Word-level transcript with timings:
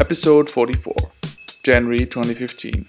Episode 0.00 0.48
44, 0.48 0.94
January 1.64 2.06
2015. 2.06 2.86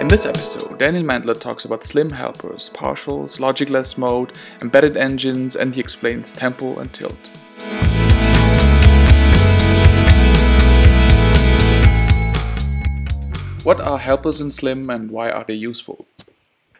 In 0.00 0.08
this 0.08 0.26
episode, 0.26 0.80
Daniel 0.80 1.04
Mendler 1.04 1.38
talks 1.38 1.64
about 1.64 1.84
Slim 1.84 2.10
helpers, 2.10 2.70
partials, 2.70 3.38
logicless 3.38 3.96
mode, 3.96 4.32
embedded 4.60 4.96
engines, 4.96 5.54
and 5.54 5.76
he 5.76 5.80
explains 5.80 6.32
Temple 6.32 6.80
and 6.80 6.92
tilt. 6.92 7.30
What 13.62 13.80
are 13.80 13.98
helpers 13.98 14.40
in 14.40 14.50
Slim 14.50 14.90
and 14.90 15.12
why 15.12 15.30
are 15.30 15.44
they 15.44 15.54
useful? 15.54 16.06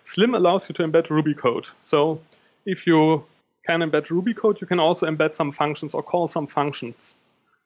Slim 0.03 0.35
allows 0.35 0.69
you 0.69 0.73
to 0.75 0.83
embed 0.83 1.09
Ruby 1.11 1.35
code. 1.35 1.69
So 1.81 2.23
if 2.67 2.87
you 2.87 3.25
can 3.67 3.81
embed 3.81 4.11
Ruby 4.11 4.35
code, 4.35 4.61
you 4.61 4.67
can 4.67 4.81
also 4.81 5.07
embed 5.07 5.35
some 5.35 5.53
functions 5.53 5.95
or 5.95 6.03
call 6.03 6.29
some 6.29 6.47
functions. 6.47 7.15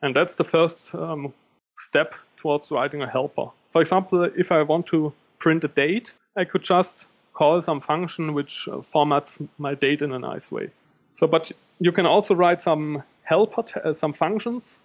And 0.03 0.15
that's 0.15 0.37
the 0.37 0.45
first 0.45 0.95
um, 0.95 1.33
step 1.75 2.15
towards 2.37 2.71
writing 2.71 3.03
a 3.03 3.09
helper. 3.09 3.47
For 3.71 3.81
example, 3.81 4.25
if 4.37 4.53
I 4.53 4.63
want 4.63 4.87
to 4.89 5.13
print 5.39 5.65
a 5.65 5.69
date, 5.69 6.15
I 6.37 6.45
could 6.45 6.63
just 6.63 7.09
call 7.33 7.61
some 7.61 7.81
function 7.81 8.35
which 8.35 8.69
uh, 8.69 8.77
formats 8.79 9.47
my 9.59 9.75
date 9.75 10.03
in 10.03 10.13
a 10.13 10.19
nice 10.19 10.53
way. 10.53 10.71
So, 11.15 11.27
but 11.27 11.53
you 11.79 11.93
can 11.93 12.07
also 12.07 12.35
write 12.35 12.61
some 12.61 13.03
helper, 13.23 13.63
t- 13.63 13.81
uh, 13.85 13.93
some 13.93 14.13
functions 14.13 14.83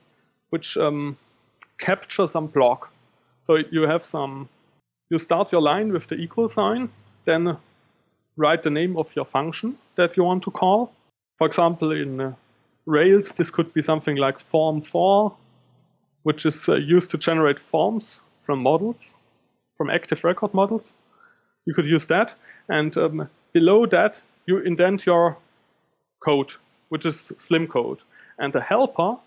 which 0.50 0.78
um, 0.78 1.18
capture 1.80 2.28
some 2.28 2.48
block. 2.48 2.92
So 3.44 3.58
you 3.72 3.84
have 3.84 4.04
some, 4.04 4.50
you 5.10 5.18
start 5.18 5.52
your 5.52 5.62
line 5.62 5.92
with 5.92 6.08
the 6.08 6.16
equal 6.16 6.48
sign, 6.48 6.90
then 7.26 7.58
write 8.40 8.64
the 8.64 8.70
name 8.70 8.98
of 8.98 9.16
your 9.16 9.26
function 9.26 9.78
that 9.96 10.16
you 10.16 10.24
want 10.24 10.44
to 10.44 10.52
call. 10.52 10.92
For 11.38 11.46
example, 11.46 11.92
in 11.92 12.22
uh, 12.22 12.34
Rails, 12.86 13.34
this 13.34 13.52
could 13.52 13.74
be 13.74 13.82
something 13.82 14.16
like 14.16 14.40
form_for, 14.40 15.36
which 16.24 16.46
is 16.46 16.70
uh, 16.70 16.76
used 16.76 17.12
to 17.12 17.18
generate 17.18 17.60
forms 17.60 18.22
from 18.40 18.64
models, 18.64 19.18
from 19.78 19.90
active 19.90 20.24
record 20.24 20.54
models. 20.54 20.98
You 21.66 21.74
could 21.74 21.86
use 21.86 22.08
that. 22.08 22.36
And 22.68 22.98
um, 22.98 23.30
below 23.54 23.86
that, 23.88 24.22
you 24.48 24.58
indent 24.60 25.06
your 25.06 25.38
code, 26.26 26.54
which 26.88 27.06
is 27.06 27.34
Slim 27.38 27.68
code. 27.68 28.00
And 28.38 28.54
the 28.54 28.62
helper 28.62 29.18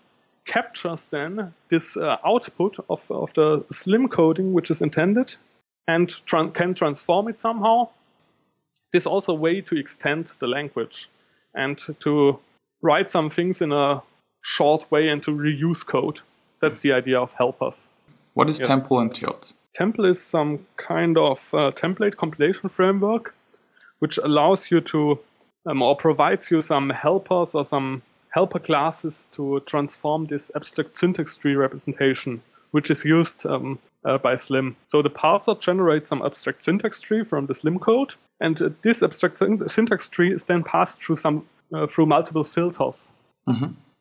captures 0.45 1.07
then 1.07 1.53
this 1.69 1.95
uh, 1.95 2.17
output 2.25 2.77
of, 2.89 3.11
of 3.11 3.33
the 3.33 3.63
Slim 3.71 4.07
coding, 4.09 4.53
which 4.53 4.71
is 4.71 4.81
intended, 4.81 5.35
and 5.87 6.09
tran- 6.25 6.53
can 6.53 6.73
transform 6.73 7.27
it 7.27 7.39
somehow. 7.39 7.89
This 8.93 9.03
is 9.03 9.07
also 9.07 9.33
a 9.33 9.35
way 9.35 9.59
to 9.61 9.75
extend 9.75 10.33
the 10.39 10.47
language 10.47 11.09
and 11.53 11.77
to 11.99 12.39
write 12.81 13.09
some 13.09 13.29
things 13.29 13.61
in 13.61 13.71
a 13.71 14.03
short 14.43 14.89
way 14.91 15.09
and 15.09 15.21
to 15.23 15.31
reuse 15.31 15.85
code. 15.85 16.21
That's 16.61 16.81
the 16.81 16.93
idea 16.93 17.19
of 17.19 17.33
helpers. 17.33 17.89
What 18.35 18.49
is 18.49 18.59
Temple 18.59 18.99
and 18.99 19.11
tilt? 19.11 19.53
Temple 19.73 20.05
is 20.05 20.23
some 20.23 20.67
kind 20.77 21.17
of 21.17 21.53
uh, 21.53 21.71
template 21.71 22.17
compilation 22.17 22.69
framework 22.69 23.35
which 23.97 24.17
allows 24.17 24.69
you 24.69 24.81
to 24.81 25.19
um, 25.65 25.81
or 25.81 25.95
provides 25.95 26.51
you 26.51 26.61
some 26.61 26.89
helpers 26.89 27.55
or 27.55 27.63
some 27.63 28.01
helper 28.33 28.59
classes 28.59 29.29
to 29.31 29.61
transform 29.61 30.25
this 30.25 30.51
abstract 30.55 30.95
syntax 30.95 31.37
tree 31.37 31.55
representation, 31.55 32.41
which 32.71 32.91
is 32.91 33.05
used 33.05 33.45
um, 33.45 33.79
uh, 34.05 34.17
by 34.17 34.35
Slim. 34.35 34.75
So 34.85 35.01
the 35.01 35.09
parser 35.09 35.59
generates 35.59 36.09
some 36.09 36.21
abstract 36.25 36.63
syntax 36.63 37.01
tree 37.01 37.23
from 37.23 37.47
the 37.47 37.53
Slim 37.53 37.79
code, 37.79 38.15
and 38.39 38.61
uh, 38.61 38.69
this 38.81 39.03
abstract 39.03 39.37
syntax 39.67 40.09
tree 40.09 40.33
is 40.33 40.45
then 40.45 40.63
passed 40.63 41.01
through 41.01 41.15
some 41.15 41.45
uh, 41.73 41.87
through 41.87 42.05
multiple 42.05 42.43
filters. 42.43 43.13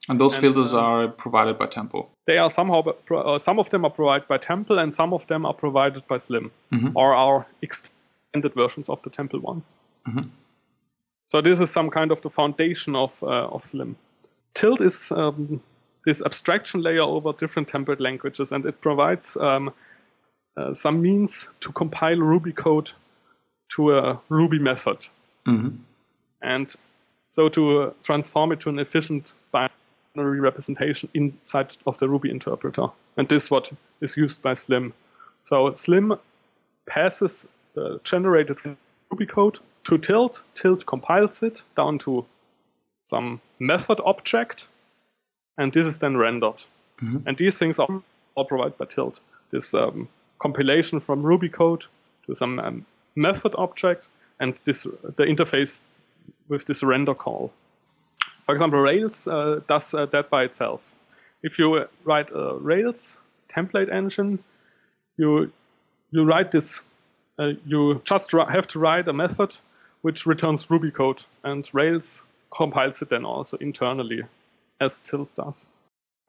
And 0.09 0.21
those 0.21 0.35
And, 0.35 0.43
filters 0.43 0.75
uh, 0.75 0.81
are 0.81 1.09
provided 1.09 1.59
by 1.59 1.67
Temple. 1.67 2.11
They 2.27 2.39
are 2.39 2.51
somehow 2.51 2.83
uh, 3.11 3.39
some 3.39 3.59
of 3.59 3.71
them 3.71 3.85
are 3.85 3.91
provided 3.91 4.29
by 4.29 4.39
Temple, 4.39 4.79
and 4.79 4.95
some 4.95 5.15
of 5.15 5.27
them 5.27 5.47
are 5.47 5.55
provided 5.55 6.07
by 6.09 6.19
Slim, 6.19 6.51
or 6.95 7.15
are 7.15 7.47
extended 7.61 8.55
versions 8.55 8.89
of 8.89 9.01
the 9.03 9.11
Temple 9.11 9.41
ones. 9.41 9.77
So 11.27 11.41
this 11.41 11.61
is 11.61 11.71
some 11.71 11.91
kind 11.91 12.11
of 12.13 12.21
the 12.21 12.31
foundation 12.31 12.97
of 12.97 13.23
uh, 13.23 13.49
of 13.55 13.65
Slim. 13.65 13.97
Tilt 14.55 14.81
is 14.81 15.13
um, 15.13 15.61
this 16.05 16.23
abstraction 16.23 16.83
layer 16.83 17.03
over 17.03 17.33
different 17.33 17.73
template 17.73 18.01
languages, 18.01 18.53
and 18.53 18.67
it 18.67 18.81
provides 18.81 19.37
um, 19.37 19.73
uh, 20.57 20.73
some 20.75 21.01
means 21.01 21.51
to 21.61 21.73
compile 21.73 22.19
Ruby 22.19 22.53
code 22.53 22.93
to 23.77 23.97
a 23.97 24.21
Ruby 24.29 24.59
method, 24.59 25.09
and 26.43 26.75
so 27.29 27.49
to 27.49 27.83
uh, 27.83 27.91
transform 28.03 28.53
it 28.53 28.61
to 28.61 28.69
an 28.69 28.79
efficient 28.79 29.35
binary 29.51 30.41
representation 30.41 31.09
inside 31.15 31.77
of 31.87 31.97
the 31.99 32.09
Ruby 32.09 32.31
interpreter. 32.31 32.89
And 33.17 33.29
this 33.29 33.45
is 33.45 33.51
what 33.51 33.73
is 34.01 34.17
used 34.17 34.43
by 34.43 34.55
Slim. 34.55 34.93
So 35.43 35.71
Slim 35.71 36.19
passes 36.87 37.49
the 37.75 38.01
generated 38.05 38.59
Ruby 39.11 39.27
code 39.27 39.61
to 39.85 39.99
Tilt. 39.99 40.45
Tilt 40.55 40.85
compiles 40.87 41.43
it 41.43 41.65
down 41.77 41.99
to 42.01 42.27
some 43.01 43.41
method 43.59 44.01
object, 44.05 44.69
and 45.57 45.73
this 45.73 45.87
is 45.87 45.99
then 45.99 46.17
rendered. 46.17 46.65
And 47.27 47.37
these 47.39 47.59
things 47.59 47.79
are 47.79 48.03
all 48.35 48.45
provided 48.45 48.77
by 48.79 48.85
Tilt. 48.85 49.21
This 49.51 49.75
um, 49.75 50.09
compilation 50.43 51.01
from 51.01 51.23
Ruby 51.23 51.49
code 51.49 51.87
to 52.27 52.35
some 52.35 52.59
um, 52.59 52.87
method 53.15 53.55
object, 53.57 54.09
and 54.41 54.61
this 54.65 54.85
the 55.17 55.25
interface 55.25 55.85
with 56.49 56.65
this 56.67 56.83
render 56.83 57.15
call. 57.15 57.53
For 58.45 58.53
example, 58.53 58.81
Rails 58.81 59.29
uh, 59.29 59.61
does 59.69 59.95
uh, 59.95 60.07
that 60.07 60.29
by 60.31 60.43
itself. 60.45 60.93
If 61.43 61.59
you 61.59 61.75
uh, 61.75 61.87
write 62.05 62.31
a 62.35 62.59
Rails 62.59 63.21
template 63.49 63.93
engine, 63.93 64.39
you 65.17 65.53
you 66.11 66.25
write 66.25 66.51
this. 66.51 66.85
Uh, 67.39 67.53
you 67.65 68.03
just 68.05 68.33
have 68.33 68.67
to 68.67 68.79
write 68.79 69.09
a 69.09 69.13
method 69.13 69.61
which 70.03 70.27
returns 70.27 70.71
Ruby 70.71 70.91
code, 70.91 71.25
and 71.43 71.69
Rails 71.73 72.25
compiles 72.51 73.03
it 73.03 73.09
then 73.09 73.25
also 73.25 73.57
internally, 73.59 74.23
as 74.81 75.01
Tilt 75.01 75.35
does. 75.35 75.71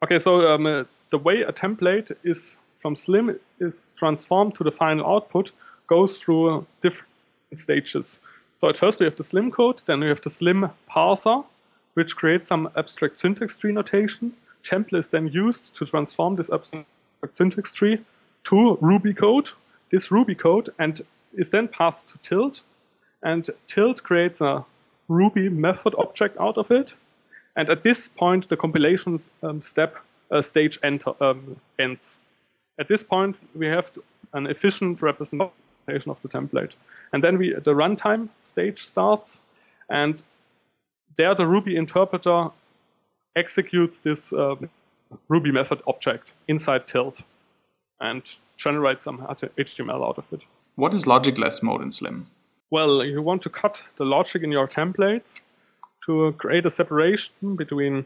Okay, 0.03 0.18
so 0.19 0.53
um, 0.53 0.66
uh, 0.66 0.84
the 1.09 1.18
way 1.18 1.41
a 1.41 1.51
template 1.51 2.12
is 2.24 2.59
from 2.83 2.95
Slim 2.95 3.39
is 3.59 3.94
transformed 3.95 4.55
to 4.55 4.63
the 4.63 4.71
final 4.71 5.07
output 5.07 5.53
goes 5.88 6.17
through 6.17 6.67
different 6.81 7.07
stages. 7.53 8.19
So 8.55 8.69
at 8.69 8.77
first 8.77 8.99
we 8.99 9.05
have 9.05 9.16
the 9.16 9.23
Slim 9.23 9.51
code, 9.51 9.79
then 9.85 10.01
we 10.01 10.09
have 10.09 10.21
the 10.21 10.29
Slim 10.29 10.69
parser, 10.91 11.45
which 11.94 12.16
creates 12.16 12.45
some 12.45 12.69
abstract 12.75 13.17
syntax 13.17 13.57
tree 13.57 13.71
notation. 13.71 14.33
Template 14.63 14.99
is 14.99 15.09
then 15.09 15.27
used 15.27 15.75
to 15.75 15.85
transform 15.85 16.35
this 16.35 16.51
abstract 16.51 16.88
syntax 17.31 17.73
tree 17.73 17.99
to 18.44 18.77
Ruby 18.81 19.13
code, 19.13 19.51
this 19.89 20.11
Ruby 20.11 20.35
code, 20.35 20.69
and 20.77 21.01
is 21.33 21.50
then 21.50 21.67
passed 21.69 22.09
to 22.09 22.17
Tilt. 22.17 22.63
And 23.21 23.50
Tilt 23.67 24.03
creates 24.03 24.41
a 24.41 24.65
Ruby 25.07 25.47
method 25.50 25.95
object 25.97 26.38
out 26.38 26.57
of 26.57 26.69
it. 26.69 26.95
And 27.55 27.69
at 27.69 27.83
this 27.83 28.09
point, 28.09 28.50
the 28.50 28.57
compilation 28.57 29.17
um, 29.41 29.61
step 29.61 29.97
uh, 30.29 30.41
stage 30.41 30.79
enter, 30.83 31.13
um, 31.21 31.61
ends. 31.79 32.19
At 32.79 32.88
this 32.88 33.03
point, 33.03 33.38
we 33.53 33.67
have 33.67 33.91
an 34.34 34.47
efficient 34.47 35.01
representation 35.01 36.09
of 36.09 36.22
the 36.22 36.29
template. 36.29 36.75
And 37.11 37.23
then 37.23 37.38
we, 37.38 37.53
the 37.53 37.73
runtime 37.73 38.29
stage 38.39 38.79
starts, 38.79 39.44
and 39.89 40.23
there 41.17 41.35
the 41.35 41.45
Ruby 41.45 41.75
interpreter 41.75 42.50
executes 43.35 44.00
this 44.00 44.33
um, 44.33 44.69
Ruby 45.28 45.51
method 45.51 45.81
object 45.88 46.33
inside 46.47 46.88
Tilt 46.88 47.23
and 48.00 48.23
generates 48.57 49.03
some 49.03 49.19
HTML 49.19 50.07
out 50.07 50.17
of 50.17 50.31
it. 50.33 50.45
What 50.75 50.94
is 50.94 51.06
logicless 51.06 51.62
mode 51.62 51.81
in 51.81 51.91
Slim? 51.91 52.28
Well, 52.72 53.03
you 53.03 53.21
want 53.21 53.44
to 53.44 53.50
cut 53.50 53.92
the 53.97 54.06
logic 54.06 54.42
in 54.42 54.51
your 54.51 54.68
templates 54.68 55.42
to 56.06 56.33
create 56.38 56.65
a 56.65 56.69
separation 56.69 57.56
between, 57.56 58.06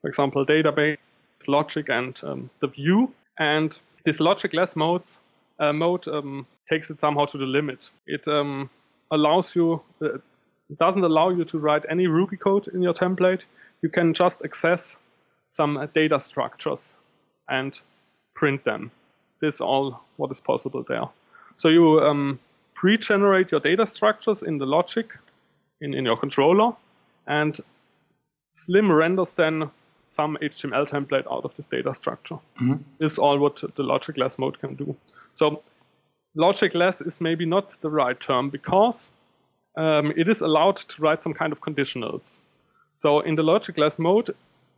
for 0.00 0.08
example, 0.08 0.44
database 0.44 0.98
logic 1.46 1.88
and 1.88 2.20
um, 2.24 2.50
the 2.60 2.66
view. 2.66 3.14
And 3.38 3.78
this 4.04 4.20
logicless 4.20 4.76
modes 4.76 5.20
uh, 5.60 5.72
mode 5.72 6.08
um, 6.08 6.46
takes 6.68 6.90
it 6.90 7.00
somehow 7.00 7.26
to 7.26 7.38
the 7.38 7.46
limit. 7.46 7.90
It 8.06 8.26
um, 8.26 8.70
allows 9.10 9.54
you, 9.54 9.82
uh, 10.02 10.18
doesn't 10.78 11.04
allow 11.04 11.30
you 11.30 11.44
to 11.44 11.58
write 11.58 11.84
any 11.88 12.06
Ruby 12.06 12.36
code 12.36 12.68
in 12.68 12.82
your 12.82 12.94
template. 12.94 13.44
You 13.82 13.90
can 13.90 14.14
just 14.14 14.42
access 14.44 14.98
some 15.48 15.88
data 15.92 16.18
structures 16.18 16.96
and 17.48 17.80
print 18.34 18.64
them. 18.64 18.90
This 19.40 19.56
is 19.56 19.60
all 19.60 20.00
what 20.16 20.30
is 20.30 20.40
possible 20.40 20.84
there. 20.86 21.08
So 21.56 21.68
you 21.68 22.00
um, 22.00 22.38
pre-generate 22.74 23.50
your 23.50 23.60
data 23.60 23.86
structures 23.86 24.42
in 24.42 24.58
the 24.58 24.66
logic 24.66 25.18
in, 25.80 25.94
in 25.94 26.04
your 26.04 26.16
controller, 26.16 26.76
and 27.26 27.58
Slim 28.52 28.90
renders 28.90 29.34
then 29.34 29.70
some 30.10 30.36
HTML 30.42 30.88
template 30.88 31.26
out 31.30 31.44
of 31.44 31.54
this 31.54 31.68
data 31.68 31.94
structure. 31.94 32.38
This 32.98 33.12
is 33.12 33.18
all 33.18 33.38
what 33.38 33.56
the 33.56 33.84
logicless 33.84 34.38
mode 34.38 34.58
can 34.58 34.74
do. 34.74 34.96
So 35.34 35.62
logicless 36.36 37.06
is 37.06 37.20
maybe 37.20 37.46
not 37.46 37.76
the 37.80 37.90
right 37.90 38.18
term 38.18 38.50
because 38.50 39.12
um, 39.76 40.12
it 40.16 40.28
is 40.28 40.40
allowed 40.40 40.76
to 40.76 41.02
write 41.02 41.22
some 41.22 41.32
kind 41.32 41.52
of 41.52 41.60
conditionals. 41.60 42.40
So 42.94 43.20
in 43.20 43.36
the 43.36 43.42
logicless 43.42 43.98
mode, 43.98 44.30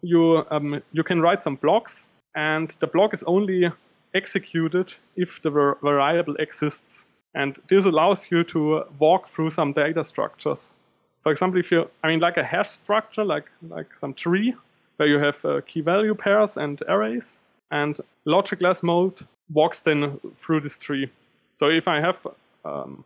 you 0.02 0.44
um, 0.50 0.82
you 0.92 1.02
can 1.02 1.20
write 1.20 1.42
some 1.42 1.56
blocks, 1.56 2.08
and 2.34 2.68
the 2.80 2.86
block 2.86 3.14
is 3.14 3.22
only 3.22 3.72
executed 4.14 4.94
if 5.16 5.40
the 5.40 5.50
var- 5.50 5.78
variable 5.82 6.36
exists. 6.36 7.06
And 7.34 7.58
this 7.68 7.86
allows 7.86 8.30
you 8.30 8.44
to 8.44 8.84
walk 8.98 9.28
through 9.28 9.50
some 9.50 9.72
data 9.72 10.04
structures. 10.04 10.74
For 11.20 11.32
example, 11.32 11.58
if 11.60 11.72
you, 11.72 11.88
I 12.04 12.08
mean, 12.08 12.20
like 12.20 12.36
a 12.36 12.44
hash 12.44 12.68
structure, 12.70 13.24
like 13.24 13.46
like 13.70 13.96
some 13.96 14.12
tree, 14.12 14.54
where 14.96 15.08
you 15.08 15.18
have 15.18 15.44
uh, 15.44 15.60
key 15.66 15.80
value 15.80 16.14
pairs 16.14 16.56
and 16.56 16.82
arrays, 16.88 17.40
and 17.70 17.98
logicless 18.26 18.82
mode 18.82 19.20
walks 19.50 19.82
then 19.82 20.20
through 20.34 20.60
this 20.60 20.78
tree. 20.78 21.10
So 21.54 21.68
if 21.68 21.88
I 21.88 22.00
have 22.00 22.26
um, 22.64 23.04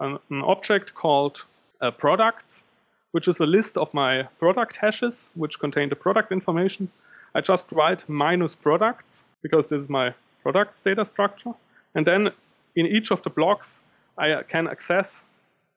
an, 0.00 0.18
an, 0.30 0.42
object 0.42 0.94
called 0.94 1.46
uh, 1.80 1.90
products, 1.90 2.64
which 3.12 3.28
is 3.28 3.40
a 3.40 3.46
list 3.46 3.76
of 3.76 3.92
my 3.92 4.24
product 4.38 4.78
hashes, 4.78 5.30
which 5.34 5.58
contain 5.58 5.88
the 5.88 5.96
product 5.96 6.32
information, 6.32 6.90
I 7.34 7.40
just 7.40 7.72
write 7.72 8.08
minus 8.08 8.54
products 8.54 9.26
because 9.42 9.68
this 9.68 9.82
is 9.82 9.88
my 9.88 10.14
products 10.42 10.82
data 10.82 11.04
structure. 11.04 11.52
And 11.94 12.06
then 12.06 12.30
in 12.74 12.86
each 12.86 13.10
of 13.10 13.22
the 13.22 13.30
blocks, 13.30 13.82
I 14.18 14.42
can 14.48 14.68
access 14.68 15.24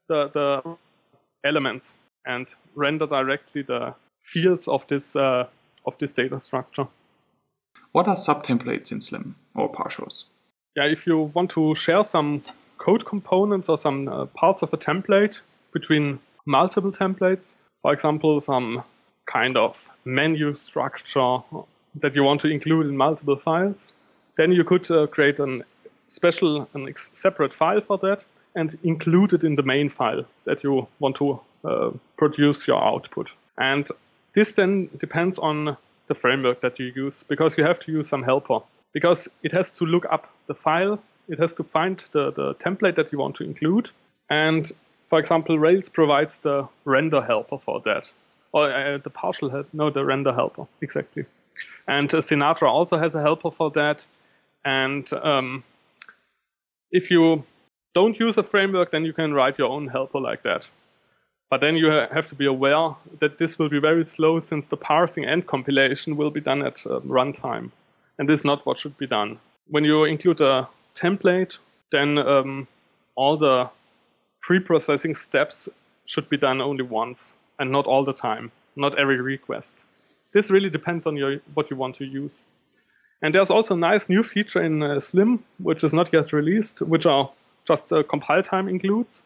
the, 0.07 0.29
the 0.29 0.77
elements 1.43 1.97
and 2.25 2.53
render 2.75 3.05
directly 3.05 3.61
the 3.61 3.95
fields 4.21 4.67
of 4.67 4.87
this, 4.87 5.15
uh, 5.15 5.47
of 5.85 5.97
this 5.97 6.13
data 6.13 6.39
structure. 6.39 6.87
What 7.91 8.07
are 8.07 8.15
subtemplates 8.15 8.91
in 8.91 9.01
Slim 9.01 9.35
or 9.55 9.71
partials? 9.71 10.25
Yeah, 10.75 10.85
if 10.85 11.07
you 11.07 11.31
want 11.33 11.51
to 11.51 11.75
share 11.75 12.03
some 12.03 12.43
code 12.77 13.05
components 13.05 13.69
or 13.69 13.77
some 13.77 14.07
uh, 14.07 14.25
parts 14.25 14.61
of 14.61 14.73
a 14.73 14.77
template 14.77 15.41
between 15.71 16.19
multiple 16.45 16.91
templates, 16.91 17.55
for 17.81 17.93
example, 17.93 18.39
some 18.41 18.83
kind 19.25 19.57
of 19.57 19.89
menu 20.03 20.53
structure 20.53 21.39
that 21.95 22.15
you 22.15 22.23
want 22.23 22.41
to 22.41 22.49
include 22.49 22.87
in 22.87 22.97
multiple 22.97 23.37
files, 23.37 23.95
then 24.37 24.51
you 24.51 24.63
could 24.63 24.89
uh, 24.91 25.07
create 25.07 25.39
a 25.39 25.61
special, 26.07 26.67
an 26.73 26.87
ex- 26.87 27.11
separate 27.13 27.53
file 27.53 27.81
for 27.81 27.97
that 27.99 28.25
and 28.55 28.75
include 28.83 29.33
it 29.33 29.43
in 29.43 29.55
the 29.55 29.63
main 29.63 29.89
file 29.89 30.25
that 30.45 30.63
you 30.63 30.87
want 30.99 31.15
to 31.15 31.39
uh, 31.63 31.91
produce 32.17 32.67
your 32.67 32.81
output. 32.83 33.33
And 33.57 33.87
this 34.35 34.53
then 34.53 34.89
depends 34.97 35.39
on 35.39 35.77
the 36.07 36.13
framework 36.13 36.61
that 36.61 36.77
you 36.77 36.91
use 36.95 37.23
because 37.23 37.57
you 37.57 37.63
have 37.63 37.79
to 37.79 37.91
use 37.91 38.07
some 38.07 38.23
helper 38.23 38.59
because 38.93 39.27
it 39.43 39.51
has 39.51 39.71
to 39.71 39.85
look 39.85 40.05
up 40.11 40.29
the 40.47 40.53
file, 40.53 40.99
it 41.27 41.39
has 41.39 41.53
to 41.55 41.63
find 41.63 42.05
the, 42.11 42.31
the 42.31 42.53
template 42.55 42.95
that 42.95 43.11
you 43.11 43.17
want 43.17 43.35
to 43.35 43.43
include. 43.43 43.89
And 44.29 44.71
for 45.03 45.19
example, 45.19 45.59
Rails 45.59 45.89
provides 45.89 46.39
the 46.39 46.67
render 46.85 47.21
helper 47.21 47.57
for 47.57 47.81
that. 47.81 48.13
Or 48.51 48.71
uh, 48.71 48.97
the 48.97 49.09
partial 49.09 49.49
help, 49.49 49.67
no, 49.73 49.89
the 49.89 50.05
render 50.05 50.33
helper, 50.33 50.67
exactly. 50.81 51.23
And 51.87 52.13
uh, 52.13 52.19
Sinatra 52.19 52.69
also 52.69 52.97
has 52.97 53.15
a 53.15 53.21
helper 53.21 53.51
for 53.51 53.69
that. 53.71 54.07
And 54.63 55.11
um, 55.13 55.63
if 56.91 57.11
you 57.11 57.43
don't 57.93 58.19
use 58.19 58.37
a 58.37 58.43
framework, 58.43 58.91
then 58.91 59.05
you 59.05 59.13
can 59.13 59.33
write 59.33 59.59
your 59.59 59.69
own 59.69 59.87
helper 59.87 60.19
like 60.19 60.43
that. 60.43 60.69
But 61.49 61.61
then 61.61 61.75
you 61.75 61.87
have 61.89 62.27
to 62.29 62.35
be 62.35 62.45
aware 62.45 62.95
that 63.19 63.37
this 63.37 63.59
will 63.59 63.69
be 63.69 63.79
very 63.79 64.03
slow 64.03 64.39
since 64.39 64.67
the 64.67 64.77
parsing 64.77 65.25
and 65.25 65.45
compilation 65.45 66.17
will 66.17 66.31
be 66.31 66.41
done 66.41 66.61
at 66.63 66.85
uh, 66.85 66.99
runtime. 67.01 67.71
And 68.17 68.27
this 68.27 68.39
is 68.39 68.45
not 68.45 68.65
what 68.65 68.79
should 68.79 68.97
be 68.97 69.07
done. 69.07 69.39
When 69.67 69.83
you 69.83 70.05
include 70.05 70.41
a 70.41 70.67
template, 70.95 71.59
then 71.91 72.17
um, 72.17 72.67
all 73.15 73.37
the 73.37 73.69
pre-processing 74.41 75.15
steps 75.15 75.69
should 76.05 76.29
be 76.29 76.37
done 76.37 76.61
only 76.61 76.83
once 76.83 77.37
and 77.59 77.71
not 77.71 77.85
all 77.85 78.03
the 78.03 78.13
time, 78.13 78.51
not 78.75 78.97
every 78.97 79.19
request. 79.21 79.85
This 80.33 80.51
really 80.51 80.69
depends 80.69 81.05
on 81.05 81.15
your, 81.15 81.39
what 81.53 81.69
you 81.69 81.77
want 81.77 81.95
to 81.95 82.05
use. 82.05 82.45
And 83.21 83.33
there's 83.33 83.49
also 83.49 83.75
a 83.75 83.77
nice 83.77 84.09
new 84.09 84.23
feature 84.23 84.61
in 84.61 84.83
uh, 84.83 84.99
Slim, 84.99 85.45
which 85.57 85.83
is 85.83 85.93
not 85.93 86.11
yet 86.11 86.33
released, 86.33 86.81
which 86.81 87.05
are 87.05 87.31
just 87.65 87.91
uh, 87.93 88.03
compile 88.03 88.43
time 88.43 88.67
includes. 88.67 89.25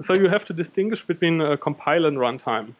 So 0.00 0.14
you 0.14 0.28
have 0.28 0.44
to 0.46 0.52
distinguish 0.52 1.04
between 1.04 1.40
uh, 1.40 1.56
compile 1.56 2.04
and 2.06 2.18
runtime. 2.18 2.74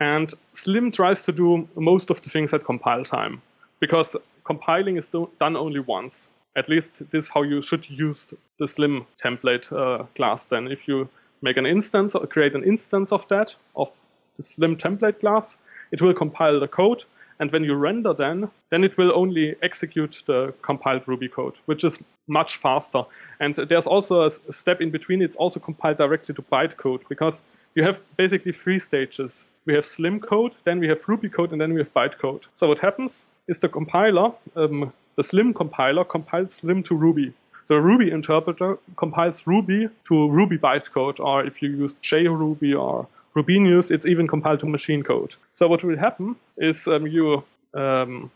And 0.00 0.32
Slim 0.52 0.90
tries 0.90 1.24
to 1.24 1.32
do 1.32 1.68
most 1.74 2.10
of 2.10 2.22
the 2.22 2.30
things 2.30 2.54
at 2.54 2.64
compile 2.64 3.04
time 3.04 3.42
because 3.80 4.16
compiling 4.44 4.96
is 4.96 5.08
do- 5.08 5.30
done 5.38 5.56
only 5.56 5.80
once. 5.80 6.30
At 6.56 6.68
least 6.68 7.10
this 7.10 7.24
is 7.24 7.30
how 7.30 7.42
you 7.42 7.62
should 7.62 7.88
use 7.90 8.34
the 8.58 8.66
Slim 8.66 9.06
template 9.24 9.72
uh, 9.72 10.04
class. 10.14 10.46
Then, 10.46 10.68
if 10.68 10.88
you 10.88 11.08
make 11.42 11.56
an 11.56 11.66
instance 11.66 12.14
or 12.14 12.26
create 12.26 12.54
an 12.54 12.64
instance 12.64 13.12
of 13.12 13.28
that 13.28 13.56
of 13.74 13.88
the 14.36 14.42
Slim 14.42 14.76
template 14.76 15.20
class, 15.20 15.58
it 15.92 16.02
will 16.02 16.14
compile 16.14 16.58
the 16.58 16.68
code. 16.68 17.04
And 17.40 17.52
when 17.52 17.64
you 17.64 17.74
render 17.74 18.12
then, 18.12 18.50
then 18.70 18.84
it 18.84 18.98
will 18.98 19.12
only 19.14 19.56
execute 19.62 20.22
the 20.26 20.54
compiled 20.62 21.02
Ruby 21.06 21.28
code, 21.28 21.54
which 21.66 21.84
is 21.84 22.02
much 22.26 22.56
faster. 22.56 23.04
And 23.40 23.54
there's 23.54 23.86
also 23.86 24.24
a 24.24 24.30
step 24.30 24.80
in 24.80 24.90
between. 24.90 25.22
It's 25.22 25.36
also 25.36 25.60
compiled 25.60 25.98
directly 25.98 26.34
to 26.34 26.42
bytecode 26.42 27.02
because 27.08 27.42
you 27.74 27.84
have 27.84 28.00
basically 28.16 28.52
three 28.52 28.78
stages. 28.78 29.50
We 29.64 29.74
have 29.74 29.86
Slim 29.86 30.20
code, 30.20 30.54
then 30.64 30.80
we 30.80 30.88
have 30.88 31.08
Ruby 31.08 31.28
code, 31.28 31.52
and 31.52 31.60
then 31.60 31.74
we 31.74 31.80
have 31.80 31.94
bytecode. 31.94 32.44
So 32.52 32.68
what 32.68 32.80
happens 32.80 33.26
is 33.46 33.60
the 33.60 33.68
compiler, 33.68 34.32
um, 34.56 34.92
the 35.16 35.22
Slim 35.22 35.54
compiler, 35.54 36.04
compiles 36.04 36.54
Slim 36.54 36.82
to 36.84 36.94
Ruby. 36.94 37.34
The 37.68 37.80
Ruby 37.80 38.10
interpreter 38.10 38.78
compiles 38.96 39.46
Ruby 39.46 39.90
to 40.08 40.28
Ruby 40.30 40.58
bytecode, 40.58 41.20
or 41.20 41.44
if 41.44 41.62
you 41.62 41.70
use 41.70 42.00
JRuby 42.00 42.78
or 42.78 43.06
Rubinius, 43.38 43.90
it's 43.90 44.06
even 44.06 44.26
compiled 44.26 44.60
to 44.60 44.66
machine 44.66 45.02
code. 45.02 45.36
So 45.52 45.68
what 45.68 45.84
will 45.84 45.98
happen 45.98 46.36
is 46.56 46.88
um, 46.88 47.06
you, 47.06 47.44
um, 47.74 48.30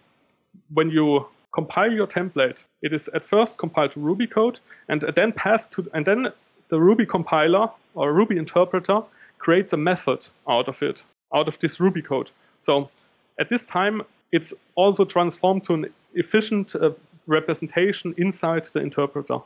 when 0.73 0.91
you 0.91 1.27
compile 1.53 1.93
your 1.93 2.07
template, 2.07 2.65
it 2.81 2.93
is 2.93 3.09
at 3.09 3.25
first 3.25 3.59
compiled 3.59 3.93
to 3.93 4.01
Ruby 4.01 4.27
code 4.27 4.61
and 4.89 5.01
then 5.17 5.33
passed 5.33 5.73
to, 5.73 5.91
and 5.93 6.07
then 6.07 6.33
the 6.69 6.81
Ruby 6.81 7.07
compiler 7.07 7.71
or 7.95 8.13
Ruby 8.13 8.37
interpreter 8.37 9.03
creates 9.39 9.73
a 9.73 9.77
method 9.77 10.29
out 10.49 10.69
of 10.69 10.83
it, 10.83 11.05
out 11.35 11.49
of 11.49 11.59
this 11.59 11.81
Ruby 11.81 12.03
code. 12.03 12.31
So 12.61 12.91
at 13.39 13.49
this 13.51 13.67
time, 13.67 14.03
it's 14.31 14.55
also 14.75 15.05
transformed 15.05 15.65
to 15.65 15.75
an 15.75 15.87
efficient 16.15 16.75
uh, 16.77 16.91
representation 17.27 18.15
inside 18.17 18.67
the 18.67 18.81
interpreter, 18.81 19.39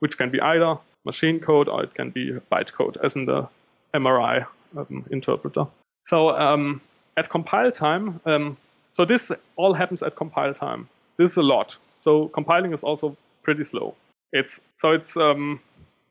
which 0.00 0.16
can 0.16 0.30
be 0.30 0.40
either 0.40 0.78
machine 1.04 1.38
code 1.38 1.68
or 1.68 1.84
it 1.84 1.94
can 1.94 2.10
be 2.10 2.32
bytecode, 2.50 2.96
as 3.04 3.14
in 3.14 3.26
the 3.26 3.48
MRI 3.94 4.46
um, 4.76 5.04
interpreter. 5.10 5.66
So 6.00 6.30
um, 6.30 6.80
at 7.16 7.30
compile 7.30 7.72
time, 7.72 8.20
um, 8.26 8.56
so 8.92 9.04
this 9.04 9.32
all 9.56 9.74
happens 9.74 10.02
at 10.02 10.16
compile 10.16 10.54
time. 10.54 10.88
This 11.16 11.32
is 11.32 11.36
a 11.36 11.42
lot. 11.42 11.78
So 11.98 12.28
compiling 12.28 12.72
is 12.72 12.82
also 12.82 13.16
pretty 13.42 13.64
slow. 13.64 13.94
It's 14.32 14.60
so 14.76 14.92
it's 14.92 15.16
um, 15.16 15.60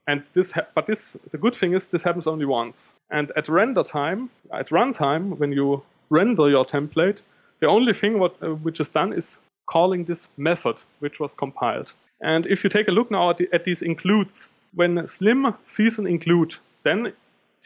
and 0.08 0.30
this 0.34 0.54
ha- 0.54 0.68
but 0.76 0.86
this 0.86 1.18
the 1.32 1.38
good 1.38 1.56
thing 1.56 1.74
is 1.74 1.90
this 1.90 2.04
happens 2.04 2.28
only 2.28 2.46
once. 2.46 2.96
And 3.10 3.32
at 3.36 3.50
render 3.50 3.84
time, 3.84 4.30
at 4.54 4.70
runtime, 4.70 5.38
when 5.38 5.52
you 5.52 5.84
render 6.10 6.50
your 6.50 6.66
template, 6.66 7.22
the 7.60 7.68
only 7.68 7.94
thing 7.94 8.20
what 8.20 8.36
uh, 8.42 8.56
which 8.56 8.80
is 8.80 8.90
done 8.90 9.14
is 9.14 9.40
calling 9.66 10.06
this 10.06 10.30
method 10.38 10.84
which 11.00 11.20
was 11.20 11.34
compiled. 11.34 11.94
And 12.22 12.46
if 12.46 12.64
you 12.64 12.70
take 12.70 12.88
a 12.88 12.92
look 12.92 13.10
now 13.10 13.30
at, 13.32 13.38
the, 13.38 13.50
at 13.52 13.64
these 13.64 13.82
includes, 13.82 14.52
when 14.76 15.08
Slim 15.08 15.56
sees 15.64 15.98
an 15.98 16.06
include, 16.06 16.58
then 16.84 17.14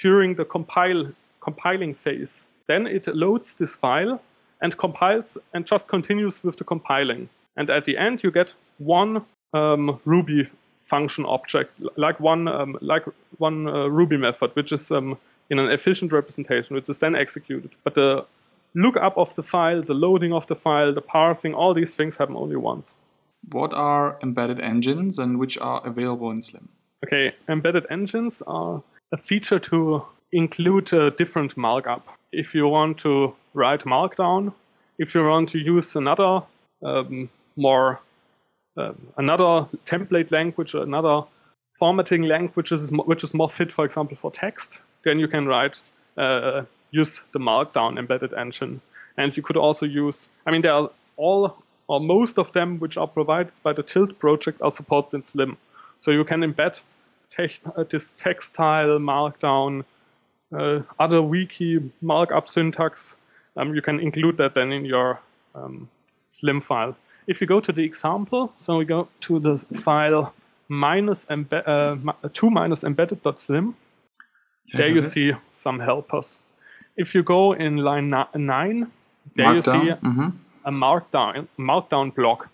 during 0.01 0.35
the 0.35 0.45
compile 0.45 1.11
compiling 1.39 1.93
phase. 1.93 2.47
Then 2.67 2.87
it 2.87 3.07
loads 3.07 3.55
this 3.55 3.75
file 3.75 4.21
and 4.61 4.75
compiles 4.77 5.37
and 5.53 5.65
just 5.65 5.87
continues 5.87 6.43
with 6.43 6.57
the 6.57 6.63
compiling. 6.63 7.29
And 7.55 7.69
at 7.69 7.85
the 7.85 7.97
end, 7.97 8.23
you 8.23 8.31
get 8.31 8.55
one 8.77 9.25
um, 9.53 9.99
Ruby 10.05 10.49
function 10.81 11.25
object, 11.25 11.71
like 11.97 12.19
one 12.19 12.47
um, 12.47 12.77
like 12.81 13.05
one 13.37 13.67
uh, 13.67 13.87
Ruby 13.87 14.17
method, 14.17 14.51
which 14.55 14.71
is 14.71 14.91
um, 14.91 15.17
in 15.49 15.59
an 15.59 15.71
efficient 15.71 16.11
representation, 16.11 16.75
which 16.75 16.89
is 16.89 16.99
then 16.99 17.15
executed. 17.15 17.71
But 17.83 17.93
the 17.93 18.25
lookup 18.73 19.17
of 19.17 19.33
the 19.35 19.43
file, 19.43 19.81
the 19.81 19.93
loading 19.93 20.33
of 20.33 20.47
the 20.47 20.55
file, 20.55 20.93
the 20.93 21.01
parsing, 21.01 21.53
all 21.53 21.73
these 21.73 21.95
things 21.95 22.17
happen 22.17 22.35
only 22.35 22.55
once. 22.55 22.97
What 23.51 23.73
are 23.73 24.17
embedded 24.21 24.59
engines 24.59 25.19
and 25.19 25.39
which 25.39 25.57
are 25.59 25.81
available 25.85 26.31
in 26.31 26.41
Slim? 26.41 26.69
Okay, 27.05 27.35
embedded 27.47 27.85
engines 27.89 28.41
are 28.47 28.81
a 29.12 29.17
feature 29.17 29.59
to 29.59 30.05
include 30.31 30.93
a 30.93 31.12
different 31.12 31.55
markup. 31.57 32.07
If 32.31 32.53
you 32.55 32.67
want 32.67 32.97
to 33.00 33.35
write 33.53 33.85
Markdown, 33.85 34.53
if 34.97 35.15
you 35.15 35.27
want 35.27 35.50
to 35.50 35.59
use 35.59 35.95
another 35.95 36.43
um, 36.83 37.29
more 37.55 38.01
uh, 38.77 38.91
another 39.17 39.67
template 39.85 40.31
language, 40.31 40.74
another 40.74 41.24
formatting 41.79 42.24
language 42.24 42.55
which 42.55 42.71
is 42.71 42.91
which 42.91 43.24
is 43.24 43.33
more 43.33 43.50
fit, 43.50 43.71
for 43.71 43.85
example, 43.85 44.17
for 44.17 44.31
text, 44.31 44.81
then 45.03 45.19
you 45.19 45.27
can 45.27 45.45
write 45.47 45.81
uh, 46.17 46.63
use 46.91 47.24
the 47.31 47.39
Markdown 47.39 47.97
embedded 47.97 48.33
engine, 48.33 48.81
and 49.17 49.35
you 49.38 49.43
could 49.43 49.57
also 49.57 49.85
use. 49.85 50.29
I 50.45 50.51
mean, 50.51 50.62
there 50.62 50.74
are 50.74 50.89
all 51.17 51.57
or 51.88 52.00
most 52.00 52.39
of 52.39 52.51
them 52.51 52.79
which 52.79 52.97
are 52.97 53.07
provided 53.07 53.53
by 53.63 53.71
the 53.71 53.83
Tilt 53.83 54.17
project 54.19 54.62
are 54.62 54.71
supported 54.71 55.15
in 55.15 55.21
Slim, 55.21 55.57
so 56.00 56.12
you 56.12 56.25
can 56.25 56.41
embed 56.41 56.83
this 57.89 58.12
textile 58.12 59.00
markdown, 59.00 59.84
uh, 60.58 60.82
other 61.00 61.22
wiki 61.22 61.92
markup 62.01 62.48
syntax 62.48 63.18
um, 63.58 63.74
you 63.75 63.82
can 63.82 64.00
include 64.00 64.38
that 64.38 64.54
then 64.54 64.72
in 64.72 64.86
your 64.86 65.20
um, 65.54 65.89
Slim 66.30 66.60
file. 66.62 66.96
If 67.27 67.39
you 67.42 67.48
go 67.48 67.60
to 67.62 67.72
the 67.72 67.84
example, 67.84 68.51
so 68.56 68.77
we 68.77 68.86
go 68.86 69.08
to 69.22 69.39
the 69.39 69.58
file 69.58 70.34
minus 70.68 71.25
embe- 71.27 71.63
uh, 71.65 72.27
2 72.34 72.50
minus 72.50 72.84
embedded.slim. 72.84 73.75
There 74.74 74.89
you 74.89 75.01
see 75.01 75.34
some 75.50 75.80
helpers. 75.80 76.44
If 76.98 77.15
you 77.15 77.24
go 77.24 77.54
in 77.54 77.77
line 77.77 78.10
9, 78.10 78.92
there 79.36 79.48
Markdown. 79.48 79.56
you 79.56 79.62
see 79.62 79.92
Mhm. 80.04 80.34
a 80.65 80.72
markdown 80.72 81.48
markdown 81.58 82.13
block. 82.13 82.50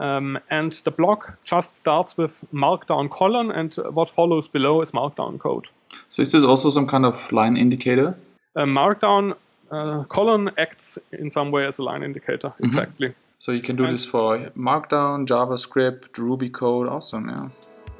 Um, 0.00 0.38
and 0.50 0.72
the 0.84 0.90
block 0.90 1.38
just 1.44 1.76
starts 1.76 2.16
with 2.16 2.40
markdown 2.52 3.10
colon, 3.10 3.50
and 3.50 3.74
what 3.92 4.10
follows 4.10 4.48
below 4.48 4.80
is 4.82 4.92
markdown 4.92 5.38
code. 5.38 5.68
So 6.08 6.22
is 6.22 6.32
this 6.32 6.42
also 6.42 6.70
some 6.70 6.86
kind 6.86 7.04
of 7.04 7.30
line 7.32 7.56
indicator? 7.56 8.14
A 8.56 8.64
markdown 8.64 9.34
uh, 9.70 10.04
colon 10.04 10.50
acts 10.56 10.98
in 11.12 11.30
some 11.30 11.50
way 11.50 11.66
as 11.66 11.78
a 11.78 11.82
line 11.82 12.02
indicator. 12.02 12.52
Exactly. 12.60 13.14
So 13.38 13.52
you 13.52 13.60
can 13.62 13.76
do 13.76 13.84
And- 13.84 13.94
this 13.94 14.04
for 14.04 14.38
Markdown, 14.56 15.26
JavaScript, 15.26 16.18
Ruby 16.18 16.50
code. 16.50 16.88
Awesome, 16.88 17.28
yeah. 17.28 17.48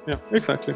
Yeah, 0.07 0.19
exactly. 0.33 0.75